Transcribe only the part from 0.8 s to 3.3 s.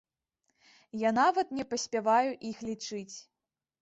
Я нават не паспяваю іх лічыць.